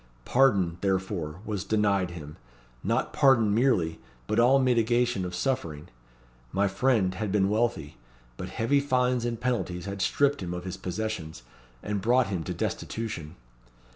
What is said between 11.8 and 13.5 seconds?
and brought him to destitution.